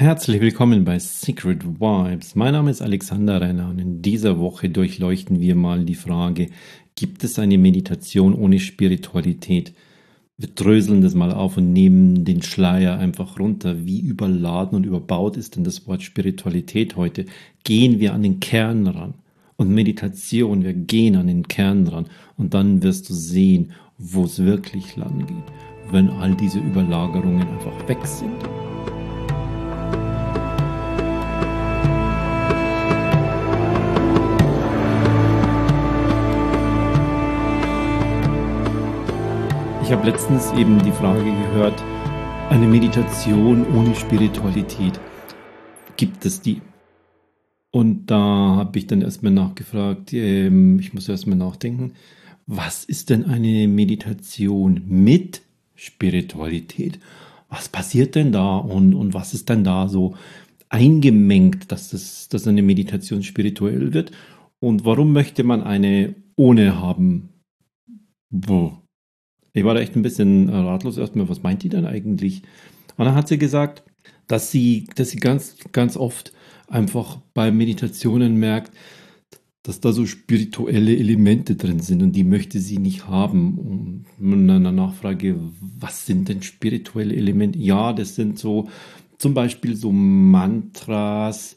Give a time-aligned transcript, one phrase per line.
[0.00, 2.34] Herzlich willkommen bei Secret Vibes.
[2.34, 6.46] Mein Name ist Alexander Renner und in dieser Woche durchleuchten wir mal die Frage,
[6.94, 9.74] gibt es eine Meditation ohne Spiritualität?
[10.38, 13.84] Wir dröseln das mal auf und nehmen den Schleier einfach runter.
[13.84, 17.26] Wie überladen und überbaut ist denn das Wort Spiritualität heute?
[17.64, 19.12] Gehen wir an den Kern ran.
[19.56, 22.06] Und Meditation, wir gehen an den Kern ran.
[22.38, 27.86] Und dann wirst du sehen, wo es wirklich lang geht, wenn all diese Überlagerungen einfach
[27.86, 28.69] weg sind.
[39.90, 41.82] Ich habe letztens eben die Frage gehört,
[42.48, 45.00] eine Meditation ohne Spiritualität,
[45.96, 46.62] gibt es die?
[47.72, 51.94] Und da habe ich dann erstmal nachgefragt, ähm, ich muss erstmal nachdenken,
[52.46, 55.42] was ist denn eine Meditation mit
[55.74, 57.00] Spiritualität?
[57.48, 60.14] Was passiert denn da und, und was ist denn da so
[60.68, 64.12] eingemengt, dass, das, dass eine Meditation spirituell wird?
[64.60, 67.30] Und warum möchte man eine ohne haben?
[68.30, 68.79] Boah.
[69.52, 72.42] Ich war da echt ein bisschen ratlos erstmal, was meint die denn eigentlich?
[72.96, 73.82] Und dann hat sie gesagt,
[74.26, 76.32] dass sie, dass sie ganz, ganz oft
[76.68, 78.72] einfach bei Meditationen merkt,
[79.62, 84.04] dass da so spirituelle Elemente drin sind und die möchte sie nicht haben.
[84.18, 85.36] Und in einer Nachfrage,
[85.78, 87.58] was sind denn spirituelle Elemente?
[87.58, 88.68] Ja, das sind so
[89.18, 91.56] zum Beispiel so Mantras,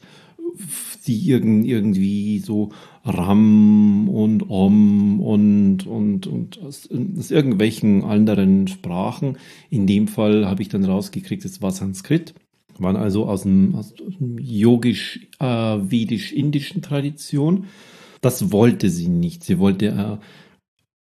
[1.07, 2.71] die irgendwie so
[3.03, 6.87] Ram und Om und, und, und aus,
[7.17, 9.37] aus irgendwelchen anderen Sprachen.
[9.69, 12.33] In dem Fall habe ich dann rausgekriegt, es war Sanskrit.
[12.79, 17.65] Waren also aus dem, aus dem yogisch-vedisch-indischen äh, Tradition.
[18.21, 19.43] Das wollte sie nicht.
[19.43, 20.17] Sie wollte äh,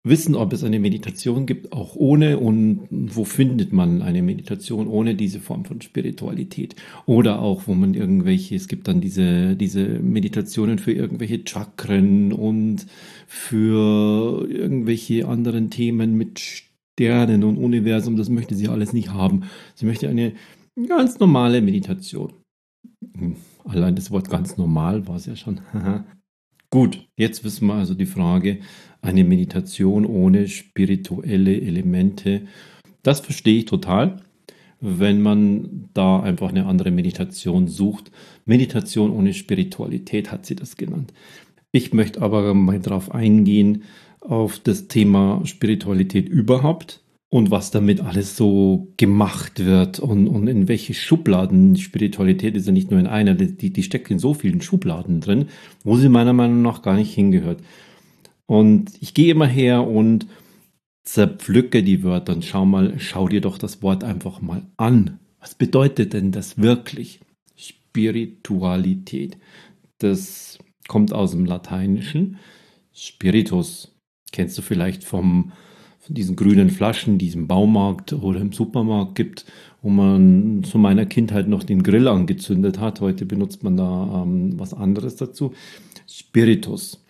[0.02, 5.14] wissen, ob es eine Meditation gibt, auch ohne und wo findet man eine Meditation ohne
[5.14, 10.78] diese Form von Spiritualität oder auch, wo man irgendwelche, es gibt dann diese, diese Meditationen
[10.78, 12.86] für irgendwelche Chakren und
[13.26, 19.42] für irgendwelche anderen Themen mit Sternen und Universum, das möchte sie alles nicht haben.
[19.74, 20.33] Sie möchte eine
[20.89, 22.33] ganz normale Meditation.
[23.64, 25.60] Allein das Wort ganz normal war es ja schon.
[26.70, 28.61] Gut, jetzt wissen wir also die Frage,
[29.03, 32.42] eine Meditation ohne spirituelle Elemente.
[33.03, 34.23] Das verstehe ich total,
[34.81, 38.13] wenn man da einfach eine andere Meditation sucht.
[38.45, 41.13] Meditation ohne Spiritualität hat sie das genannt.
[41.73, 43.83] Ich möchte aber mal darauf eingehen,
[44.20, 50.67] auf das Thema Spiritualität überhaupt und was damit alles so gemacht wird und, und in
[50.67, 51.77] welche Schubladen.
[51.77, 55.46] Spiritualität ist ja nicht nur in einer, die, die steckt in so vielen Schubladen drin,
[55.85, 57.63] wo sie meiner Meinung nach gar nicht hingehört.
[58.46, 60.27] Und ich gehe immer her und
[61.05, 65.20] zerpflücke die Wörter und schau mal, schau dir doch das Wort einfach mal an.
[65.39, 67.20] Was bedeutet denn das wirklich?
[67.57, 69.39] Spiritualität.
[69.98, 70.58] Das
[70.89, 72.39] kommt aus dem Lateinischen.
[72.92, 73.96] Spiritus.
[74.33, 75.52] Kennst du vielleicht vom,
[76.14, 79.46] diesen grünen Flaschen, die es im Baumarkt oder im Supermarkt gibt,
[79.82, 83.00] wo man zu meiner Kindheit noch den Grill angezündet hat.
[83.00, 85.52] Heute benutzt man da ähm, was anderes dazu.
[86.06, 87.04] Spiritus.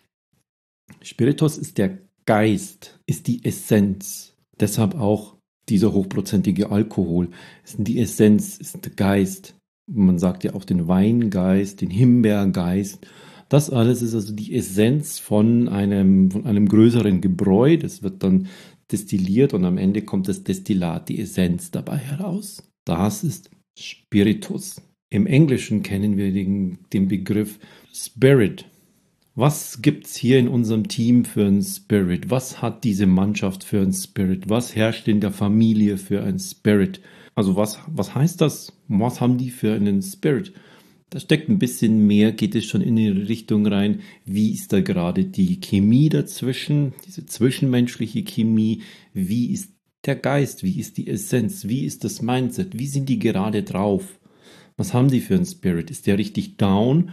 [1.02, 4.36] Spiritus ist der Geist, ist die Essenz.
[4.60, 5.36] Deshalb auch
[5.68, 7.30] dieser hochprozentige Alkohol.
[7.64, 9.54] Ist die Essenz, ist der Geist.
[9.86, 13.06] Man sagt ja auch den Weingeist, den Himbeergeist.
[13.48, 17.76] Das alles ist also die Essenz von einem, von einem größeren Gebräu.
[17.78, 18.46] Das wird dann
[18.92, 22.62] destilliert und am Ende kommt das Destillat, die Essenz dabei heraus.
[22.84, 24.82] Das ist Spiritus.
[25.10, 27.58] Im Englischen kennen wir den, den Begriff
[27.92, 28.66] Spirit.
[29.34, 32.30] Was gibt es hier in unserem Team für einen Spirit?
[32.30, 34.48] Was hat diese Mannschaft für einen Spirit?
[34.48, 37.00] Was herrscht in der Familie für einen Spirit?
[37.34, 38.72] Also was, was heißt das?
[38.88, 40.52] Was haben die für einen Spirit?
[41.10, 44.80] Da steckt ein bisschen mehr, geht es schon in die Richtung rein, wie ist da
[44.80, 48.82] gerade die Chemie dazwischen, diese zwischenmenschliche Chemie,
[49.12, 49.72] wie ist
[50.06, 54.20] der Geist, wie ist die Essenz, wie ist das Mindset, wie sind die gerade drauf?
[54.76, 55.90] Was haben die für einen Spirit?
[55.90, 57.10] Ist der richtig down?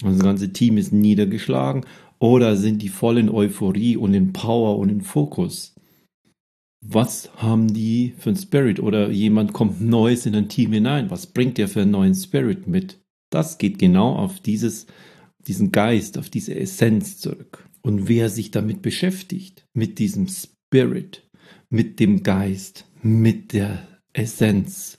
[0.00, 1.84] Das ganze Team ist niedergeschlagen
[2.18, 5.74] oder sind die voll in Euphorie und in Power und in Fokus?
[6.80, 8.80] Was haben die für einen Spirit?
[8.80, 11.10] Oder jemand kommt Neues in ein Team hinein.
[11.10, 12.98] Was bringt der für einen neuen Spirit mit?
[13.30, 14.86] Das geht genau auf dieses,
[15.46, 17.68] diesen Geist, auf diese Essenz zurück.
[17.82, 21.28] Und wer sich damit beschäftigt, mit diesem Spirit,
[21.70, 24.98] mit dem Geist, mit der Essenz,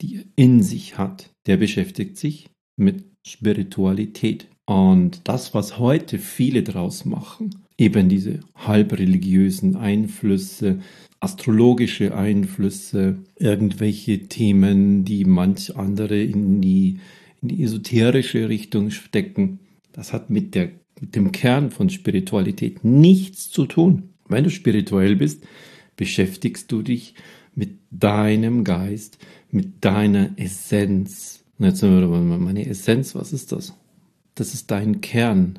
[0.00, 4.48] die er in sich hat, der beschäftigt sich mit Spiritualität.
[4.66, 10.80] Und das, was heute viele draus machen, eben diese halbreligiösen Einflüsse,
[11.20, 17.00] astrologische Einflüsse, irgendwelche Themen, die manch andere in die,
[17.42, 19.60] in die esoterische Richtung stecken.
[19.92, 20.70] Das hat mit, der,
[21.00, 24.10] mit dem Kern von Spiritualität nichts zu tun.
[24.28, 25.46] Wenn du spirituell bist,
[25.96, 27.14] beschäftigst du dich
[27.54, 29.18] mit deinem Geist,
[29.50, 31.44] mit deiner Essenz.
[31.58, 33.74] Und jetzt sind wir meine Essenz, was ist das?
[34.34, 35.58] Das ist dein Kern.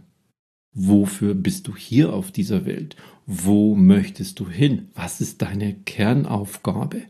[0.74, 2.96] Wofür bist du hier auf dieser Welt?
[3.26, 4.90] Wo möchtest du hin?
[4.94, 7.02] Was ist deine Kernaufgabe?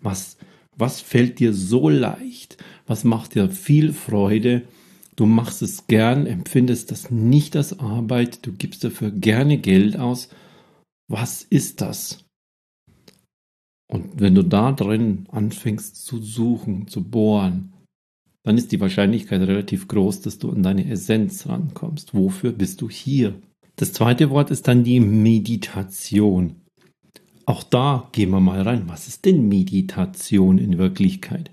[0.00, 0.38] Was,
[0.76, 2.56] was fällt dir so leicht?
[2.86, 4.62] Was macht dir viel Freude?
[5.16, 10.30] Du machst es gern, empfindest das nicht als Arbeit, du gibst dafür gerne Geld aus.
[11.08, 12.24] Was ist das?
[13.90, 17.72] Und wenn du da drin anfängst zu suchen, zu bohren,
[18.44, 22.14] dann ist die Wahrscheinlichkeit relativ groß, dass du an deine Essenz rankommst.
[22.14, 23.34] Wofür bist du hier?
[23.76, 26.59] Das zweite Wort ist dann die Meditation.
[27.50, 28.84] Auch da gehen wir mal rein.
[28.86, 31.50] Was ist denn Meditation in Wirklichkeit?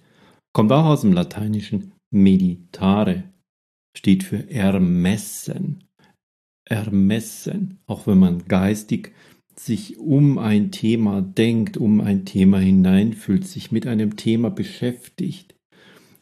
[0.54, 1.92] Kommt auch aus dem Lateinischen.
[2.12, 3.24] Meditare
[3.98, 5.86] steht für ermessen.
[6.66, 7.80] Ermessen.
[7.88, 9.16] Auch wenn man geistig
[9.56, 15.56] sich um ein Thema denkt, um ein Thema hineinfühlt, sich mit einem Thema beschäftigt,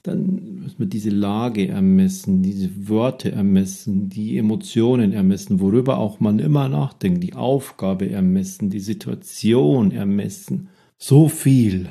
[0.07, 6.39] dann muss man diese Lage ermessen, diese Worte ermessen, die Emotionen ermessen, worüber auch man
[6.39, 10.69] immer nachdenkt, die Aufgabe ermessen, die Situation ermessen.
[10.97, 11.89] So viel.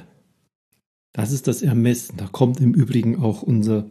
[1.12, 2.16] Das ist das Ermessen.
[2.16, 3.90] Da kommt im Übrigen auch unser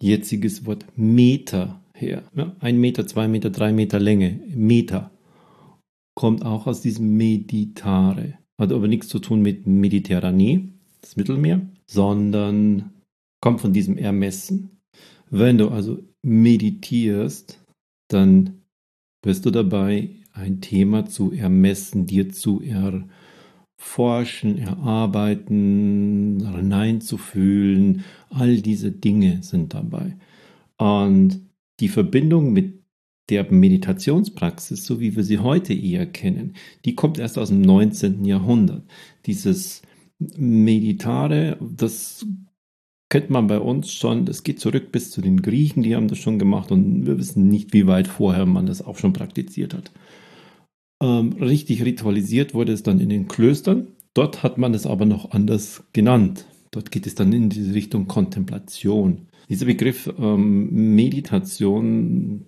[0.00, 2.22] jetziges Wort Meter her.
[2.34, 4.40] Ja, ein Meter, zwei Meter, drei Meter Länge.
[4.54, 5.10] Meter
[6.14, 8.34] kommt auch aus diesem Meditare.
[8.58, 10.68] Hat aber nichts zu tun mit Mediterranee,
[11.00, 12.90] das Mittelmeer, sondern
[13.40, 14.80] kommt von diesem Ermessen.
[15.30, 17.62] Wenn du also meditierst,
[18.08, 18.62] dann
[19.22, 22.62] wirst du dabei ein Thema zu ermessen, dir zu
[23.80, 28.04] erforschen, erarbeiten, hineinzufühlen.
[28.30, 30.16] All diese Dinge sind dabei.
[30.78, 31.40] Und
[31.80, 32.78] die Verbindung mit
[33.28, 36.54] der Meditationspraxis, so wie wir sie heute eher kennen,
[36.84, 38.24] die kommt erst aus dem 19.
[38.24, 38.84] Jahrhundert.
[39.26, 39.82] Dieses
[40.18, 42.26] Meditare, das
[43.08, 46.18] kennt man bei uns schon, das geht zurück bis zu den Griechen, die haben das
[46.18, 49.90] schon gemacht und wir wissen nicht, wie weit vorher man das auch schon praktiziert hat.
[51.02, 53.88] Ähm, richtig ritualisiert wurde es dann in den Klöstern.
[54.14, 56.46] Dort hat man es aber noch anders genannt.
[56.70, 59.28] Dort geht es dann in diese Richtung Kontemplation.
[59.48, 62.46] Dieser Begriff ähm, Meditation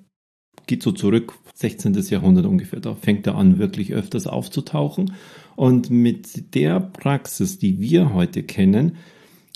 [0.67, 1.95] geht so zurück, 16.
[2.11, 2.81] Jahrhundert ungefähr.
[2.81, 5.13] Da fängt er an, wirklich öfters aufzutauchen.
[5.57, 8.97] Und mit der Praxis, die wir heute kennen,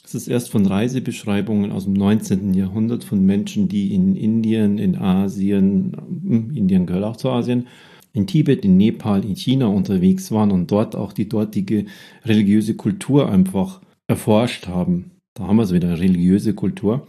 [0.05, 2.53] es ist erst von Reisebeschreibungen aus dem 19.
[2.53, 7.67] Jahrhundert von Menschen, die in Indien, in Asien, hm, Indien gehört auch zu Asien,
[8.13, 11.87] in Tibet, in Nepal, in China unterwegs waren und dort auch die dortige
[12.25, 15.13] religiöse Kultur einfach erforscht haben.
[15.35, 17.07] Da haben wir es wieder, religiöse Kultur.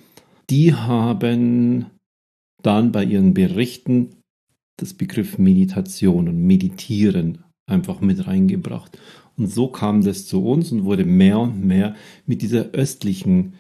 [0.50, 1.88] Die haben
[2.64, 4.16] dann bei ihren Berichten
[4.78, 8.98] das Begriff Meditation und Meditieren einfach mit reingebracht.
[9.38, 11.96] Und so kam das zu uns und wurde mehr und mehr
[12.26, 13.54] mit dieser östlichen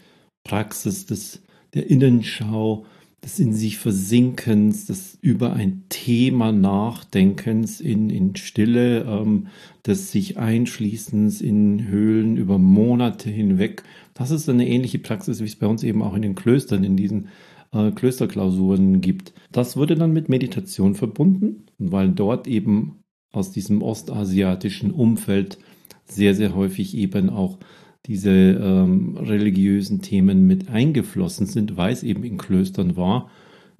[0.43, 1.41] Praxis des,
[1.73, 2.85] der Innenschau,
[3.23, 9.47] des in sich Versinkens, des über ein Thema Nachdenkens in, in Stille, ähm,
[9.85, 13.83] des sich Einschließens in Höhlen über Monate hinweg.
[14.13, 16.95] Das ist eine ähnliche Praxis, wie es bei uns eben auch in den Klöstern in
[16.95, 17.29] diesen
[17.73, 19.33] äh, Klösterklausuren gibt.
[19.51, 22.99] Das wurde dann mit Meditation verbunden, weil dort eben
[23.35, 25.57] aus diesem ostasiatischen Umfeld
[26.05, 27.57] sehr, sehr häufig eben auch
[28.05, 33.29] diese ähm, religiösen Themen mit eingeflossen sind, weil es eben in Klöstern war,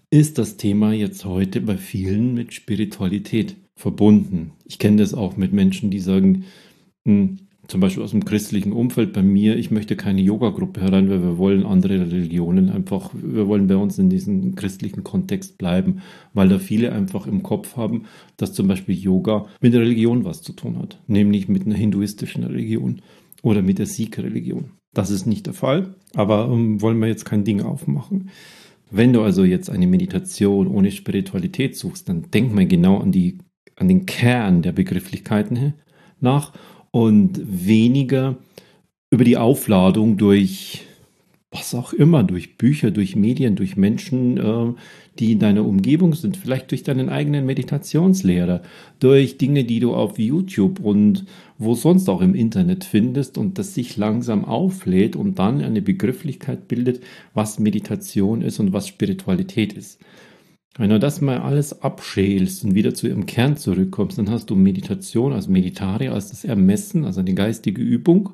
[0.10, 4.52] ist das Thema jetzt heute bei vielen mit Spiritualität verbunden.
[4.66, 6.46] Ich kenne das auch mit Menschen, die sagen,
[7.06, 11.22] hm, zum Beispiel aus dem christlichen Umfeld bei mir, ich möchte keine Yoga-Gruppe herein, weil
[11.22, 16.01] wir wollen andere Religionen einfach, wir wollen bei uns in diesem christlichen Kontext bleiben,
[16.34, 18.03] weil da viele einfach im Kopf haben,
[18.38, 22.43] dass zum Beispiel Yoga mit der Religion was zu tun hat, nämlich mit einer hinduistischen
[22.43, 23.01] Religion
[23.41, 24.72] oder mit der Sikh-Religion.
[24.93, 28.29] Das ist nicht der Fall, aber um, wollen wir jetzt kein Ding aufmachen.
[28.91, 33.39] Wenn du also jetzt eine Meditation ohne Spiritualität suchst, dann denk mal genau an die,
[33.75, 35.74] an den Kern der Begrifflichkeiten
[36.22, 36.53] nach
[36.96, 38.38] und weniger
[39.10, 40.84] über die Aufladung durch
[41.52, 44.74] was auch immer, durch Bücher, durch Medien, durch Menschen, äh,
[45.20, 48.62] die in deiner Umgebung sind, vielleicht durch deinen eigenen Meditationslehrer,
[49.00, 51.25] durch Dinge, die du auf YouTube und
[51.58, 56.70] wo sonst auch im Internet findest und das sich langsam auflädt und dann eine Begrifflichkeit
[56.70, 57.02] bildet,
[57.34, 60.00] was Meditation ist und was Spiritualität ist.
[60.77, 64.55] Wenn du das mal alles abschälst und wieder zu ihrem Kern zurückkommst, dann hast du
[64.55, 68.32] Meditation als Meditaria, als das Ermessen, also eine geistige Übung.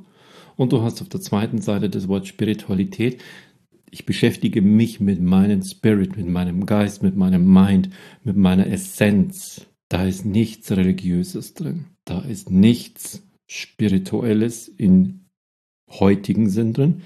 [0.56, 3.22] Und du hast auf der zweiten Seite das Wort Spiritualität.
[3.92, 7.90] Ich beschäftige mich mit meinem Spirit, mit meinem Geist, mit meinem Mind,
[8.24, 9.68] mit meiner Essenz.
[9.88, 11.86] Da ist nichts Religiöses drin.
[12.06, 15.26] Da ist nichts Spirituelles in
[15.90, 17.02] heutigen Sinn drin.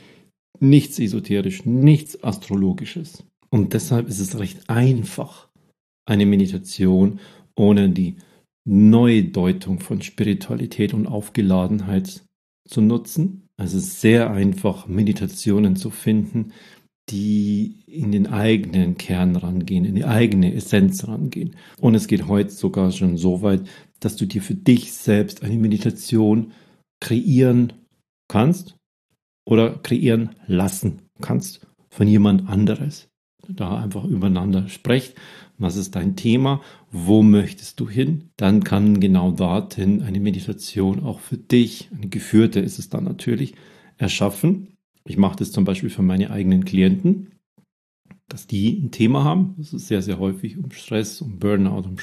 [0.60, 3.26] Nichts esoterisch, nichts astrologisches.
[3.50, 5.48] Und deshalb ist es recht einfach,
[6.06, 7.20] eine Meditation
[7.56, 8.18] ohne die
[8.66, 12.24] Neudeutung von Spiritualität und Aufgeladenheit
[12.68, 13.48] zu nutzen.
[13.58, 16.52] Es ist sehr einfach, Meditationen zu finden,
[17.10, 21.56] die in den eigenen Kern rangehen, in die eigene Essenz rangehen.
[21.80, 23.62] Und es geht heute sogar schon so weit,
[24.00, 26.54] dass du dir für dich selbst eine Meditation
[27.00, 27.74] kreieren
[28.28, 28.76] kannst
[29.48, 33.08] oder kreieren lassen kannst von jemand anderes
[33.50, 35.16] da einfach übereinander sprecht.
[35.58, 36.62] Was ist dein Thema?
[36.92, 38.30] Wo möchtest du hin?
[38.38, 43.56] Dann kann genau dorthin eine Meditation auch für dich, eine geführte ist es dann natürlich,
[43.98, 44.76] erschaffen.
[45.06, 47.32] Ich mache das zum Beispiel für meine eigenen Klienten,
[48.28, 49.56] dass die ein Thema haben.
[49.58, 51.98] Das ist sehr, sehr häufig um Stress, um Burnout, um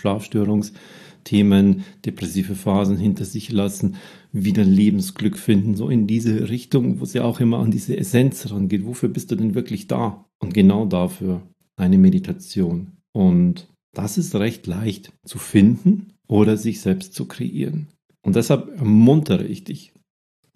[1.23, 3.97] Schlafstörungsthemen, depressive Phasen hinter sich lassen,
[4.33, 8.51] wieder Lebensglück finden, so in diese Richtung, wo es ja auch immer an diese Essenz
[8.51, 8.87] rangeht.
[8.87, 10.25] Wofür bist du denn wirklich da?
[10.39, 11.43] Und genau dafür
[11.77, 12.93] eine Meditation.
[13.13, 17.89] Und das ist recht leicht zu finden oder sich selbst zu kreieren.
[18.23, 19.93] Und deshalb ermuntere ich dich.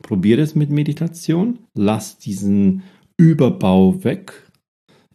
[0.03, 1.59] Probiere es mit Meditation.
[1.75, 2.83] Lass diesen
[3.19, 4.46] Überbau weg.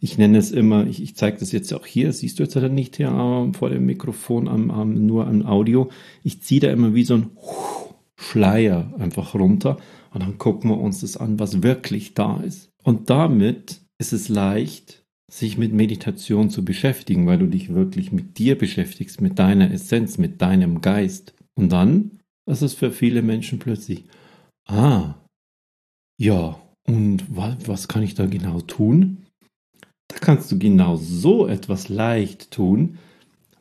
[0.04, 2.72] Ich nenne es immer, ich, ich zeige das jetzt auch hier, siehst du jetzt halt
[2.72, 5.90] nicht hier vor dem Mikrofon, am, am, nur am Audio.
[6.24, 7.30] Ich ziehe da immer wie so ein
[8.16, 9.76] Schleier einfach runter
[10.12, 12.70] und dann gucken wir uns das an, was wirklich da ist.
[12.82, 18.38] Und damit ist es leicht, sich mit Meditation zu beschäftigen, weil du dich wirklich mit
[18.38, 21.32] dir beschäftigst, mit deiner Essenz, mit deinem Geist.
[21.54, 24.02] Und dann ist es für viele Menschen plötzlich,
[24.66, 25.14] ah,
[26.18, 29.18] ja, und was, was kann ich da genau tun?
[30.12, 32.98] Da kannst du genau so etwas leicht tun,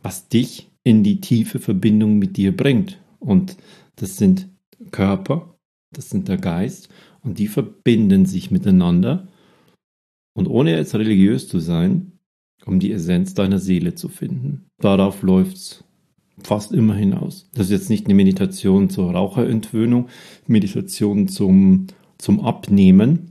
[0.04, 3.00] was dich in die tiefe Verbindung mit dir bringt.
[3.20, 3.56] Und
[3.96, 4.50] das sind
[4.92, 5.56] Körper,
[5.94, 6.90] das sind der Geist
[7.22, 9.28] und die verbinden sich miteinander
[10.34, 12.14] und ohne jetzt religiös zu sein,
[12.66, 14.66] um die Essenz deiner Seele zu finden.
[14.80, 15.84] Darauf läuft's
[16.44, 17.50] fast immer hinaus.
[17.54, 20.08] Das ist jetzt nicht eine Meditation zur Raucherentwöhnung,
[20.48, 23.31] Meditation zum, zum Abnehmen,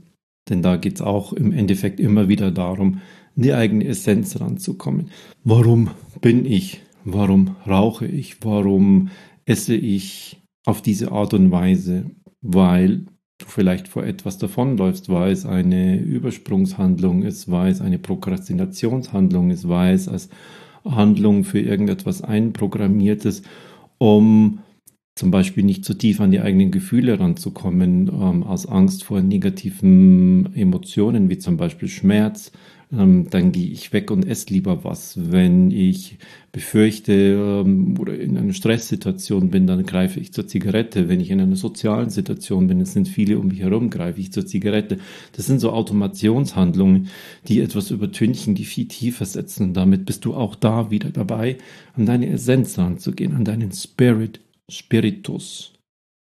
[0.51, 2.99] denn da geht es auch im Endeffekt immer wieder darum,
[3.35, 5.09] in die eigene Essenz ranzukommen.
[5.43, 5.89] Warum
[6.19, 6.81] bin ich?
[7.03, 8.43] Warum rauche ich?
[8.43, 9.09] Warum
[9.45, 12.11] esse ich auf diese Art und Weise?
[12.41, 13.05] Weil
[13.39, 19.67] du vielleicht vor etwas davonläufst, war es eine Übersprungshandlung ist, war es eine Prokrastinationshandlung ist,
[19.67, 20.29] war es als
[20.85, 23.43] Handlung für irgendetwas einprogrammiertes,
[23.97, 24.59] um
[25.15, 30.55] zum Beispiel nicht zu tief an die eigenen Gefühle ranzukommen, ähm, aus Angst vor negativen
[30.55, 32.51] Emotionen wie zum Beispiel Schmerz,
[32.93, 35.31] ähm, dann gehe ich weg und esse lieber was.
[35.31, 36.17] Wenn ich
[36.51, 41.07] befürchte ähm, oder in einer Stresssituation bin, dann greife ich zur Zigarette.
[41.07, 44.33] Wenn ich in einer sozialen Situation bin, es sind viele um mich herum, greife ich
[44.33, 44.97] zur Zigarette.
[45.33, 47.07] Das sind so Automationshandlungen,
[47.47, 49.69] die etwas übertünchen, die viel tiefer setzen.
[49.69, 51.57] Und damit bist du auch da wieder dabei,
[51.95, 54.41] an deine Essenz ranzugehen, an deinen Spirit,
[54.71, 55.73] Spiritus.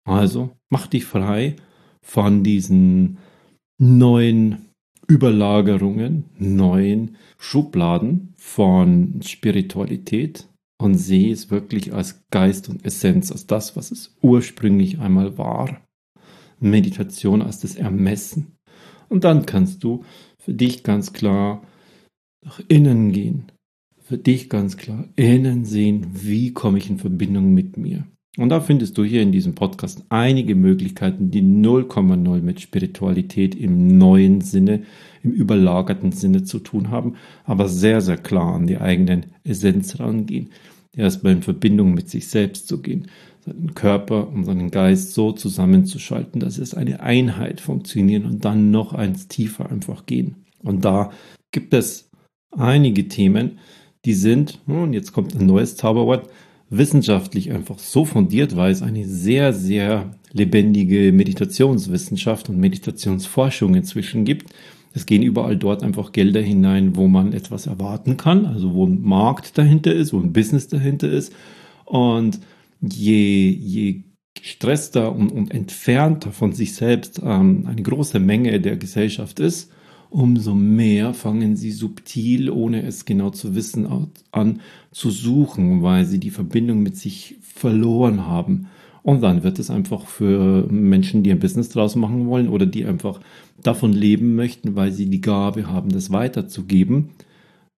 [0.06, 1.56] Also mach dich frei
[2.02, 3.18] von diesen
[3.78, 4.66] neuen
[5.08, 10.48] Überlagerungen, neuen Schubladen von Spiritualität
[10.80, 15.80] und sehe es wirklich als Geist und Essenz, als das, was es ursprünglich einmal war.
[16.60, 18.56] Meditation als das Ermessen.
[19.08, 20.04] Und dann kannst du
[20.38, 21.62] für dich ganz klar
[22.44, 23.52] nach innen gehen.
[24.02, 28.06] Für dich ganz klar innen sehen, wie komme ich in Verbindung mit mir.
[28.36, 33.96] Und da findest du hier in diesem Podcast einige Möglichkeiten, die 0,0 mit Spiritualität im
[33.96, 34.82] neuen Sinne,
[35.22, 37.14] im überlagerten Sinne zu tun haben,
[37.44, 40.50] aber sehr, sehr klar an die eigenen Essenz rangehen.
[40.96, 43.08] Erstmal in Verbindung mit sich selbst zu gehen,
[43.44, 48.94] seinen Körper und seinen Geist so zusammenzuschalten, dass es eine Einheit funktioniert und dann noch
[48.94, 50.44] eins tiefer einfach gehen.
[50.62, 51.12] Und da
[51.52, 52.10] gibt es
[52.50, 53.58] einige Themen,
[54.04, 56.28] die sind, und jetzt kommt ein neues Zauberwort,
[56.70, 64.52] wissenschaftlich einfach so fundiert, weil es eine sehr, sehr lebendige Meditationswissenschaft und Meditationsforschung inzwischen gibt.
[64.92, 69.02] Es gehen überall dort einfach Gelder hinein, wo man etwas erwarten kann, also wo ein
[69.02, 71.32] Markt dahinter ist, wo ein Business dahinter ist.
[71.84, 72.40] Und
[72.80, 74.04] je, je
[74.34, 79.70] gestresster und, und entfernter von sich selbst ähm, eine große Menge der Gesellschaft ist,
[80.14, 83.88] umso mehr fangen sie subtil, ohne es genau zu wissen,
[84.30, 84.60] an
[84.92, 88.68] zu suchen, weil sie die Verbindung mit sich verloren haben.
[89.02, 92.84] Und dann wird es einfach für Menschen, die ein Business draus machen wollen oder die
[92.84, 93.20] einfach
[93.60, 97.10] davon leben möchten, weil sie die Gabe haben, das weiterzugeben,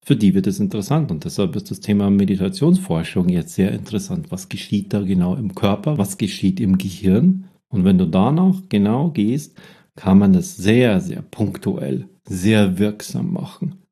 [0.05, 1.11] für die wird es interessant.
[1.11, 4.31] Und deshalb ist das Thema Meditationsforschung jetzt sehr interessant.
[4.31, 5.97] Was geschieht da genau im Körper?
[5.97, 7.47] Was geschieht im Gehirn?
[7.69, 9.59] Und wenn du danach genau gehst,
[9.97, 13.83] kann man das sehr, sehr punktuell, sehr wirksam machen.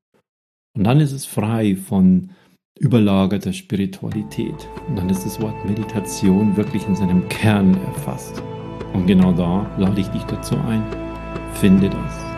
[0.76, 2.30] Und dann ist es frei von
[2.78, 4.68] überlagerter Spiritualität.
[4.88, 8.42] Und dann ist das Wort Meditation wirklich in seinem Kern erfasst.
[8.92, 10.84] Und genau da lade ich dich dazu ein.
[11.54, 12.33] Finde das.